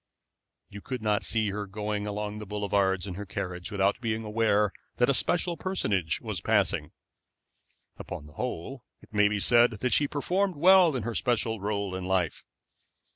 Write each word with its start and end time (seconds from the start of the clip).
You 0.67 0.81
could 0.81 1.03
not 1.03 1.21
see 1.23 1.51
her 1.51 1.67
going 1.67 2.07
along 2.07 2.39
the 2.39 2.47
boulevards 2.47 3.05
in 3.05 3.13
her 3.13 3.25
carriage 3.27 3.71
without 3.71 4.01
being 4.01 4.23
aware 4.23 4.73
that 4.95 5.11
a 5.11 5.13
special 5.13 5.57
personage 5.57 6.19
was 6.21 6.41
passing. 6.41 6.89
Upon 7.97 8.25
the 8.25 8.33
whole, 8.33 8.83
it 9.03 9.13
may 9.13 9.27
be 9.27 9.39
said 9.39 9.69
that 9.73 9.93
she 9.93 10.07
performed 10.07 10.55
well 10.55 10.93
her 10.99 11.13
special 11.13 11.59
role 11.59 11.93
in 11.93 12.05
life. 12.05 12.43